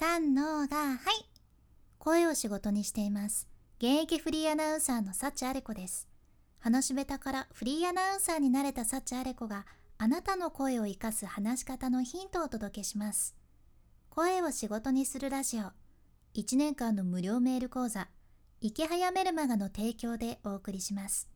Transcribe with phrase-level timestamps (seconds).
[0.00, 0.98] 三のがはい。
[1.98, 3.46] 声を仕事にしています。
[3.76, 6.08] 現役フリーアナウンサーの幸あれ子です。
[6.58, 9.66] 話し下手からフリーアナウンサーになれた幸あれ子が
[9.98, 13.36] あなたの声を生かす話し方のヒントをお届けします。
[14.08, 15.64] 声を仕事にするラジオ。
[16.34, 18.08] 1年間の無料メール講座。
[18.62, 21.28] 池早メルマガの提供でお送りします。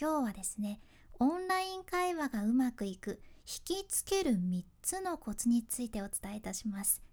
[0.00, 0.80] 今日はですね
[1.18, 7.11] オンライン会話がうまくいく引きつける3つのコツについてお伝えいたします。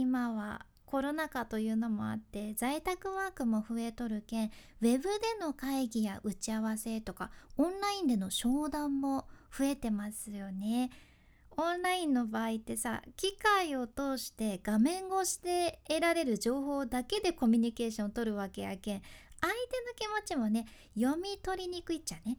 [0.00, 5.10] 今はコロナ禍というのもあって在宅ワークも増えとるけんウェブで
[5.40, 10.90] の会議や打ち合わせとかオンラインでの商談も増えてますよね。
[11.50, 19.02] オンラインの場合ってさ機械を通して画面越しで得られる情報だけでコミュニケーションを取るわけやけん
[19.40, 20.64] 相手の気持ちもね
[20.98, 22.38] 読み取りにくいっちゃね。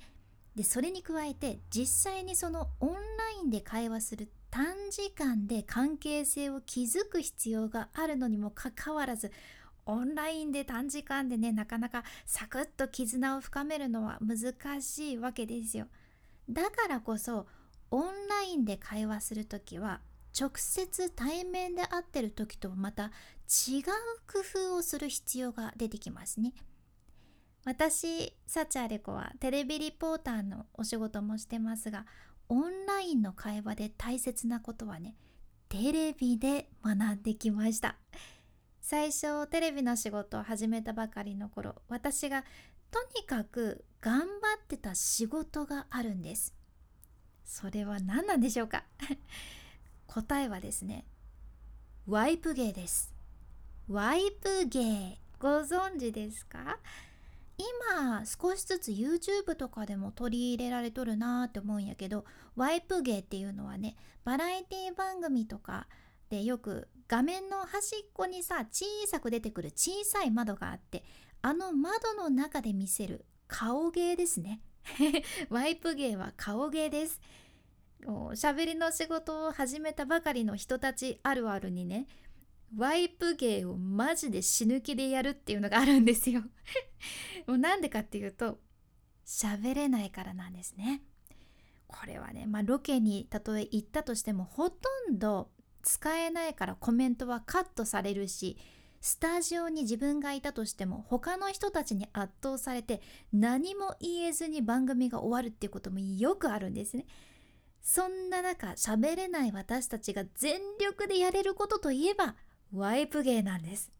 [0.55, 2.99] でそれに加えて実際にそのオンラ
[3.41, 9.31] インで会話する短時間で関係性を築く必要があるのにもかかわらず
[9.85, 15.87] オンラインで短時間でねなかなかサクッと絆を深めるのは難しいわけですよ。
[16.49, 17.47] だからこそ
[17.89, 20.01] オンラインで会話する時は
[20.39, 23.05] 直接対面で会ってる時とまた
[23.67, 23.83] 違う
[24.31, 26.53] 工夫をする必要が出てきますね。
[27.63, 32.05] 私サチアレコはテレビリポーターのお仕事もしてますが
[32.53, 35.15] オンラインの会話で大切なことはね
[35.69, 37.95] テレビで学んできました。
[38.81, 42.43] 最初テレビの仕事を始めたばかりの頃私が
[42.91, 44.25] とにかく頑張
[44.61, 46.53] ってた仕事があるんです。
[47.45, 48.83] それは何なんでしょうか？
[50.07, 51.05] 答えはですね
[52.05, 53.13] ワイプ芸です。
[53.87, 56.77] ワイプ芸ご存知ですか？
[57.61, 65.87] 今少しずつ YouTube とかでも取り入れられとるなーって思うんやけどワイプ芸っていうのはねバラエティ番組とか
[66.29, 71.03] でよく画面の端っこにさ小さく出てくる小さい窓があって
[71.41, 74.61] あの窓の中で見せる顔芸ですね。
[75.49, 77.19] ワイプ芸は顔芸です。
[78.05, 82.07] 喋りの仕事を始めたばかりの人たちあるあるにね
[82.77, 86.41] ワイプ芸をマジで死ぬ気でやるっていうのがあるんですよ
[87.47, 88.59] もうなんでかっていうと
[89.25, 91.03] 喋れないからなんですね
[91.87, 95.51] これはね、まあ、ロケにたとえ行ったとしてもほとんど
[95.83, 98.57] 使えないからコメントはカットされるし
[99.01, 103.01] スタジオに自分がいたとしても他の人たちに圧倒されて
[103.33, 107.07] 何も言えずに番組が終わるっていうこともよくあるんですね。
[107.81, 112.35] そんな中喋れない私たちが全力でやれることといえば
[112.73, 113.91] ワイプ芸なんです。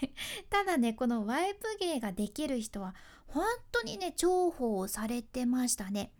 [0.50, 2.94] ただねこのワイプ芸ができる人は
[3.26, 6.12] 本当にね重宝されてましたね。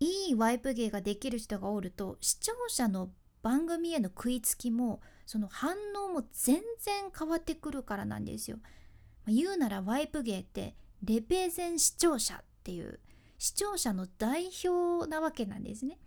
[0.00, 3.10] いいワイプ芸ができる人がおると視聴者の
[3.42, 8.58] 番組への食いつきもその反応も全然変わってくるからなんですよ。
[9.24, 13.00] ま言うならワイプ芸ってレペゼン視聴者っていう
[13.38, 15.98] 視聴者の代表なわけなんですね。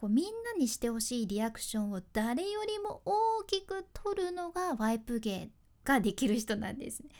[0.00, 5.50] こうみんなにしてほしいリアクションを誰よりも大きく取るのがワイプ芸
[5.84, 7.10] ができる人なんですね。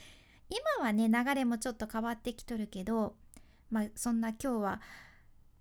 [0.48, 3.16] 今はね流れもちょっと変わってきとるけど
[3.70, 4.80] まあそんな今日は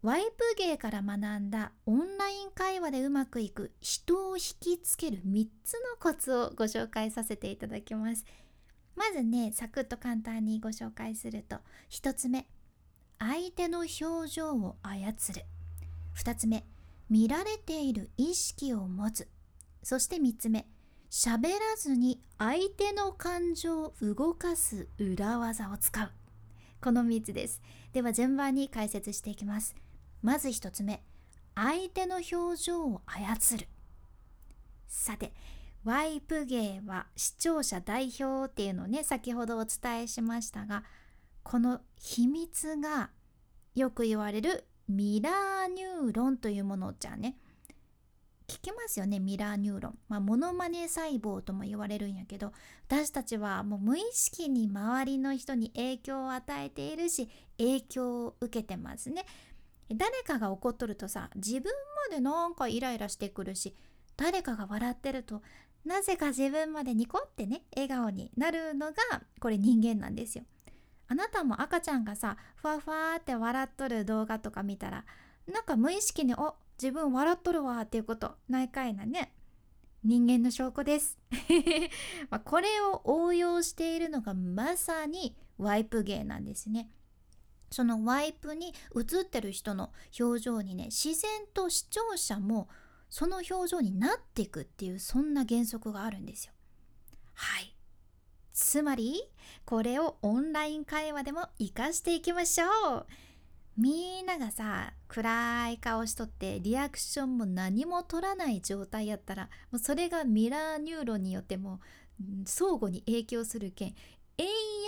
[0.02, 8.24] ワイプ芸から学んだオンライン会話でうまくいく人を引きつける3つのコツをご紹介させていただきます。
[8.96, 11.58] まずねサクッと簡単にご紹介すると
[11.90, 12.48] 1つ目
[13.20, 15.44] 相手の表情を操る
[16.16, 16.66] 2つ目
[17.10, 19.28] 見られている意識を持つ。
[19.84, 20.68] そして3つ目。
[21.10, 26.12] 喋らずに相手の感情を動かす裏技を使う。
[26.82, 27.62] この3つです。
[27.94, 29.76] では順番に解説していきます。
[30.22, 31.04] まず1つ目。
[31.56, 33.68] 相手の表情を操る。
[34.88, 35.34] さて
[35.84, 40.84] ワイプ芸は視聴者代表っていうのをね先ほどお伝えしましたが
[41.44, 43.12] この秘密が
[43.76, 47.38] よく言われるミラーニューロンというものじゃね
[48.48, 50.00] 聞きますよねミラーニューロン。
[50.08, 52.52] まあモノマネ細胞とも言われるんやけど
[52.88, 59.26] 私たちはもう無意識に周りの人に影響を与えているし影響を受けてますね。
[59.94, 61.72] 誰かが怒っとるとさ自分
[62.10, 63.76] までなんかイライラしてくるし
[64.18, 65.44] 誰かが笑ってると
[65.86, 68.96] なぜか自分までニコってね笑顔になるのが
[69.40, 70.44] これ人間なんですよ。
[71.10, 75.06] あなたも赤ちゃんがさふわふわって笑っとる動画とか見たら
[75.52, 79.34] なんか無意識に「お自分笑っとるわ」っていうことないかいなね。
[80.04, 81.18] 人間の証拠です。
[82.30, 86.90] まこれを応用しているのがまさにワイプ芸なんですね。
[87.72, 92.70] そのワイプに映ってる人の表情にね自然と視聴者も
[93.10, 96.54] その表情になっていくっていうそんな原則があるんですよ。
[97.34, 97.76] はい。
[98.60, 99.24] つまり
[99.66, 103.06] これをオンライン会話でも活かしていきましょう
[103.78, 111.80] みんながさ暗い顔しとってリアクションも何も取らない状態やったらもうそれがミラーニューロンによっても
[112.46, 113.96] 相互に影響するけん
[114.38, 114.44] 永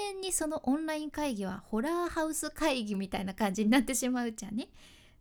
[0.09, 4.67] 遠にそのオンライン会議はホラーハウス会議みたいな感じになってしまうじゃんね。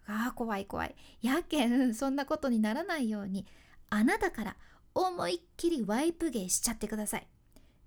[0.06, 0.94] ああ怖い怖い。
[1.22, 3.44] やけんそんなことにならないように
[3.90, 4.56] あなたから
[4.94, 7.26] 思いっきりワイプ芸しちゃってください。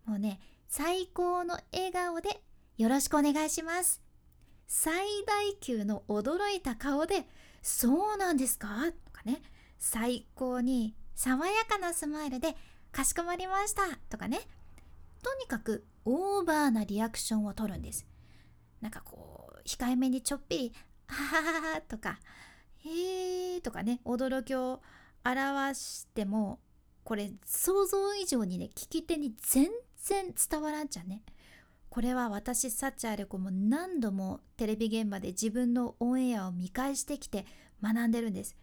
[0.06, 0.40] もうね
[0.76, 2.42] 最高の笑顔で
[2.80, 4.02] よろしくお願いします。
[4.66, 7.28] 最大級の驚いた顔で
[7.62, 9.44] 「そうなんですか?」とかね。
[9.78, 12.58] 最高に爽やかなスマイルで
[12.92, 14.40] 「かしこまりました」とかね。
[15.22, 18.08] とにかくオーバーなリアクションを取るんです。
[18.82, 20.74] なんかこう控えめにちょっぴり
[21.06, 22.20] 「はははは」とか
[22.84, 24.02] 「へえ」とかね。
[24.06, 24.82] 驚きを
[25.24, 26.60] 表しても
[27.04, 29.70] これ想像以上にね聞き手に全
[30.04, 31.22] 然伝わらんちゃね。
[31.90, 37.46] これは私サチアレコも何度もテレビ現場で自分のオンエアを見返してきて
[37.82, 38.56] 学んでるんです。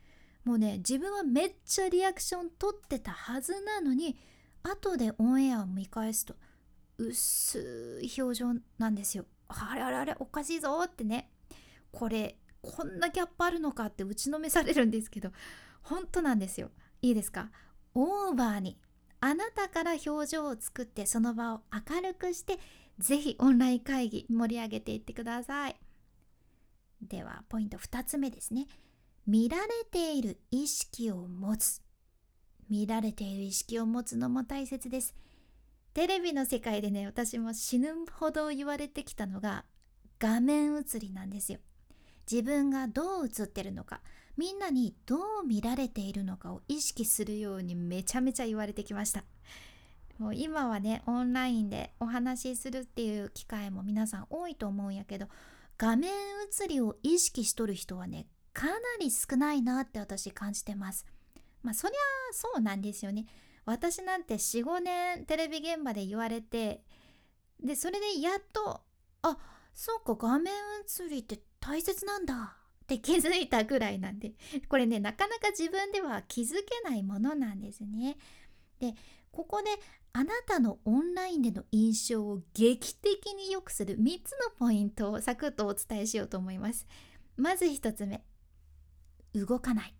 [0.44, 4.18] もうね自分はめっちゃリアクション取ってたはずなのに
[4.62, 6.34] 後でオンエアを見返すと
[6.98, 9.26] 薄い表情なんですよ。
[9.48, 11.30] あれあれあれおかしいぞってね。
[11.92, 15.30] これこんなギャップあるのかって打ちのめされるんですけど
[15.82, 16.70] 本当なんですよ。
[17.00, 17.50] いいですか？
[17.94, 18.76] オーバーに
[19.20, 22.58] あなたから表情を作ってその場を明るくして
[22.98, 25.76] ぜひオンライン会議盛り上げていってください。
[27.02, 28.66] ではポイント2つ目ですね。
[29.26, 31.82] 見られている意識を持つ。
[32.68, 35.14] 見られている意識を持つのも大切です。
[35.92, 39.64] テレビの世界でね、私も死ぬほど言われてきたのが
[40.18, 41.58] 画面映りなんですよ。
[42.30, 44.00] 自分がどう映ってるのか、
[44.36, 49.24] みんなにどう見られているのかを意識するようにめちゃめちゃ言われてきました。
[50.18, 55.28] もう今はねオンラインでお話しするっていう機会も皆さん多いと思うんやけど
[55.78, 61.06] 画面映りを意識しとる人はねかなり少ないなって私感じてます。
[61.62, 61.96] まあそりゃ
[62.32, 63.26] そうなんですよね。
[63.64, 66.82] 私なんて45年テレビ現場で言われて
[67.62, 68.80] でそれでやっと
[69.22, 69.38] あ
[69.72, 72.59] そうか画面映りって大切なんだ。
[72.94, 74.32] って気づいたぐらいなんで
[74.68, 78.16] これねなかなか自分では気づけないものなんですね。
[78.80, 78.94] で
[79.30, 79.70] ここで
[80.12, 86.86] あなたのオンラインでの印象を劇的に良くする3つのポイントをサクッとお伝えしようと思います。
[87.36, 88.24] まず1つ目。
[89.34, 89.94] 動かない。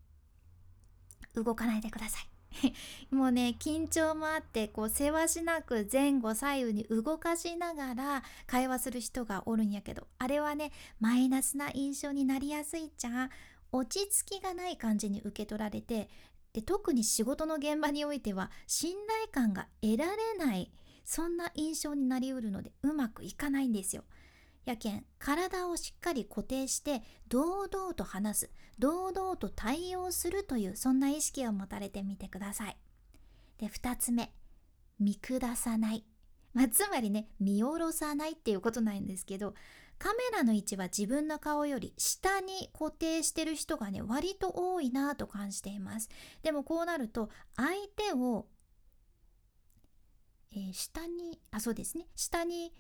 [1.37, 2.30] 動かないでください。
[3.11, 13.31] もうね緊張もあってこうせわしなく前後左右に動かしながら会話する人がおるんやけどあれはねマイナスな印象になりやすいじゃん
[13.73, 16.09] 落ち着きがない感じに受け取られて
[16.53, 20.73] で特に仕事の現場においては信頼感が得られない
[21.05, 24.05] そんな印象になりうるのでうまくいかないんですよ。
[24.71, 32.77] やけん体をしっかり固定して堂々と話す堂々と対応するというそんな意識を持たれてみてください。
[33.59, 34.33] で2つ目
[34.99, 36.05] 見下さない、
[36.55, 39.55] まあ、つまりね見下ろさないっていうことなんですけど
[39.99, 46.09] カメラの位置は自分の顔より下に固定してる人がね割と多いなと感じています。
[46.43, 48.47] でもこうなると相手を、
[50.53, 52.07] えー、下にあそうですね。
[52.15, 52.73] 下に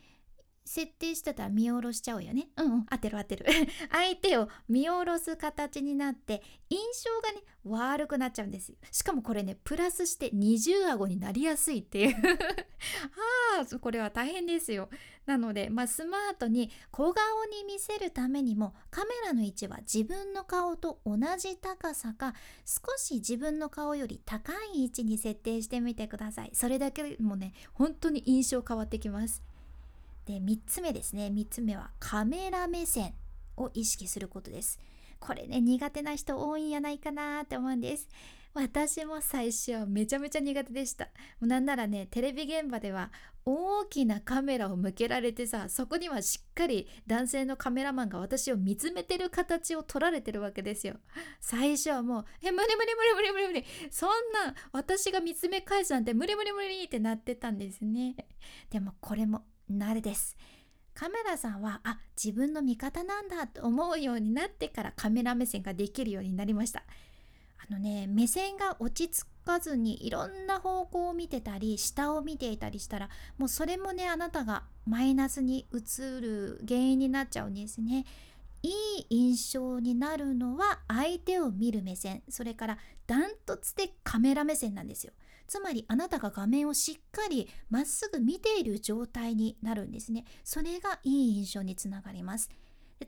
[0.70, 2.46] 設定してたら見下ろしちゃうよね。
[2.56, 3.44] うんうん、合ってる合ってる。
[3.90, 8.76] 相手を見下ろす形になって、印象がね、悪くなっちゃうんですよ。
[8.92, 12.14] しかもこれね、プラスして二重顎になりやすいっていう
[13.58, 14.88] ああ、これは大変ですよ。
[15.26, 22.32] なので、まあ、スマートに小顔に見せるためにも、カメラの位置は自分の顔と同じ高さか、
[22.64, 26.50] 少し自分の顔より高い位置に設定してみてください。
[26.54, 29.49] それだけもね、本当に印象変わってきます。
[30.30, 31.26] で3つ目ですね。
[31.26, 33.14] 3つ目はカメラ目線
[33.56, 34.78] を意識することです。
[35.18, 38.08] これね苦手な人多いんやないかなって思うんです。
[38.54, 41.08] 私も最初はめちゃめちゃ苦手でした。
[41.40, 43.10] なんならねテレビ現場では
[43.44, 50.94] 大きなカメラを向けられてさそこにはしっかり男性のカメラマンが私を見つめてる形を撮られてるわけですよ。
[51.40, 53.64] 最初はもう「え無理無理無理無理無理無理。
[53.90, 58.14] そんな私が見つめ返すなんて無理無理無理」ってなってたんですね。
[58.70, 60.36] でもこれも慣れです。
[60.94, 66.82] カメラさんはあ自分の味方なんだと思うようになってからカメラ目線ができるようになりました。
[67.58, 73.08] あのね目線が落ち着かずにいろんな方向を見てたり下を見ていたりしたら
[73.38, 78.04] もうそれもねあなたがマイナスに映る原因になっちゃうんですね。
[78.62, 82.22] いい印象になるのは相手を見る目線。
[82.28, 85.12] それからダントツでカメラ目線なんですよ。
[85.50, 90.24] つまりあなたが画面をしっかりまっすぐ見ている状態になるんですね。
[90.44, 92.48] それがいい印象につながります。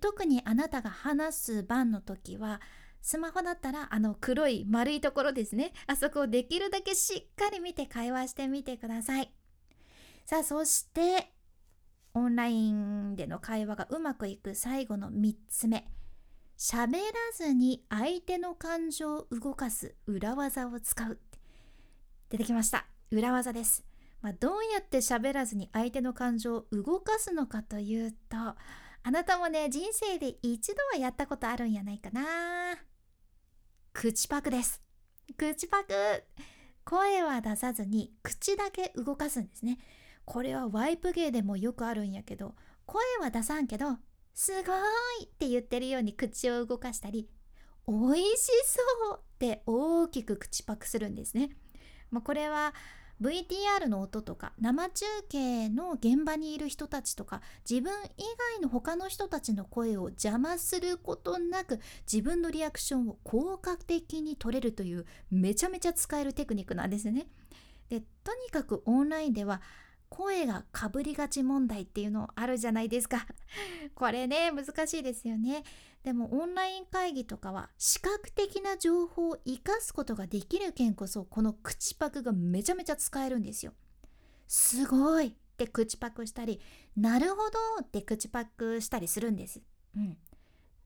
[0.01, 2.61] 特にあなたが話す番の時は
[3.01, 5.73] スマホだったらあの黒い丸いところですね。
[5.87, 9.33] あそこをできるだけしっかり見て会話してみてください。
[10.27, 11.31] さあそして
[12.13, 15.87] オンラインでの会話がうまくいく最後の3つ目。
[16.59, 16.99] 喋ら
[17.37, 21.21] ずに相手の感情を動かす裏技を使う。
[22.33, 23.85] 出てきました裏技です、
[24.23, 28.57] まあ、どうやって喋らずに相手の感情を動かすのかというとあ
[29.11, 32.23] なたもね人生で一度はやったことあるんやないかな
[33.93, 34.81] 口パクです
[35.37, 35.93] 口パク
[36.87, 39.77] 声は出さずに口だけ動かすんですね
[40.25, 42.55] これはワイプ芸でもよくあるんやけど
[42.87, 43.99] 声は出さんけど
[44.33, 44.73] 「すご
[45.21, 47.29] い!」って言ってるように口を動かしたり
[47.85, 48.81] 「おいしそ
[49.17, 51.55] う!」って大きく口パクするんですね。
[52.13, 52.73] まあ、これは
[53.21, 58.23] VTR の音とか生中継の現場にいる人たちとか自分以
[58.57, 67.29] 外の他の人たちの声を邪魔することなく自分のリアクションを効果的に取れるというめちゃめちゃ使えるテクニックなんですね。
[67.89, 69.61] でとにかくオンラインでは
[70.13, 73.27] 声がかぶりがち問題っていうのあるじゃないですか。
[73.97, 75.65] これね難しいですよね。
[76.03, 83.73] でもオンライン会議とかは視覚的な情報を生かすことができる件こそこの口パクがめちゃめちゃ使えるんですよ。
[84.49, 86.61] すごいって口パクしたり
[86.95, 89.63] なるほどって口パクしたりするんです、
[89.97, 90.19] うん、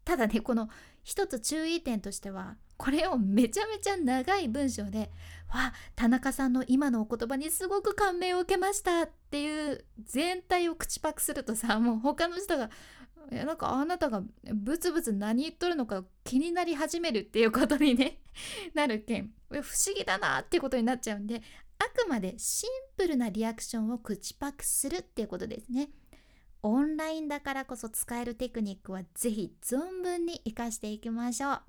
[0.06, 0.70] ただねこの
[1.02, 5.10] 一つ注意点としてはこれをめちゃめちゃ長い文章で
[5.52, 12.70] 「わ田中さんの今のお言葉にすごく感銘を受けました」っていう全体を口パクするとさもう他の人が
[13.32, 14.22] 「いやなんかあなたが
[14.54, 18.20] ブツブツ何言っとるのか気になり始める」っていうことにね
[18.74, 21.42] なるけん不思議だなっていうことになっちゃうんで
[21.78, 25.90] あくまでシンプルなリアクションを口パクするっていうことですね。
[26.68, 31.60] オンラインだからこそ使えるテクニックは是非存分に活かしていきましょう。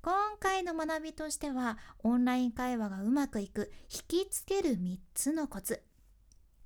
[0.00, 5.82] 今回の学びとしてはオンライン会話がうまくいく引きつける3つのコツ。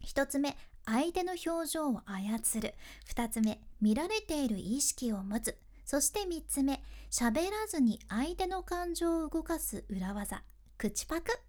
[0.04, 0.54] 1つ目
[0.84, 2.74] 相手の表情を操る。
[3.08, 5.56] 2つ目見られている意識を持つ。
[5.86, 10.42] そして3つ目喋らずに相手の感情を動かす裏技。
[10.76, 11.40] 口パクっ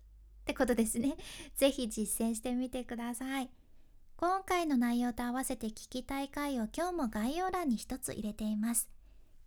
[0.45, 1.17] てことですね。
[1.57, 3.50] 是非実践してみてください。
[4.24, 8.88] 今回の内容と合わせて聞きたい回を今日も概要欄に一つ入れています。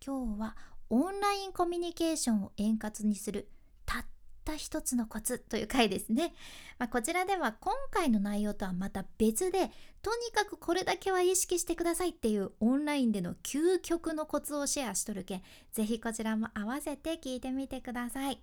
[0.05, 0.57] 今日は
[0.89, 3.47] オンラインコミュニケーションを円滑にする
[3.85, 4.05] たっ
[4.43, 6.33] た一つのコツという回ですね、
[6.77, 15.41] まあ、こちらでは今回の内容とはまた別でとにかくこれだけは意識してくださいっていうオンラインでの究極のコツをシェアしとるけん
[15.71, 18.41] ぜひこちらも合わせて聞いてみてください。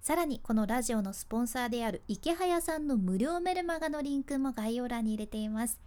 [0.00, 5.80] さらにこのラジオのスポンサーであるイケハヤさんの無料メルマガのリンクも概要欄に入れています。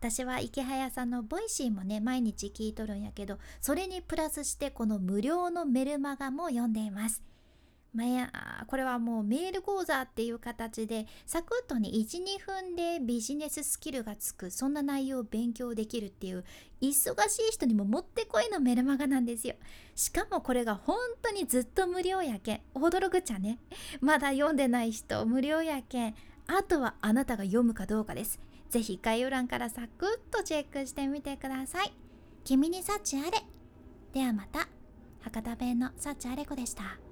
[0.00, 7.20] 私はイケハヤさんの Voicy もね毎日聞いとるんやけどそれにプラスしてこの無料のメルマガも読んでいます。
[7.94, 16.44] まあ、これはもうメール講座っていう形でサクッとに12分でビジネススキルがつくそんな内容を勉強できるっていう
[16.82, 19.54] 忙しい人にももってこいのメルマガなんですよ
[19.94, 23.58] しかもこれが本当にずっと無料やけん驚くちゃね
[24.00, 26.14] まだ読んでない人無料やけん
[26.46, 28.38] あとはあなたが読むかどうかです
[28.70, 31.92] ぜひ概要欄からサクッとチェックしてみてください。
[32.44, 33.42] 君に幸あれ。
[34.12, 34.68] ではまた。
[35.20, 37.07] 博多弁の幸あれ子でした。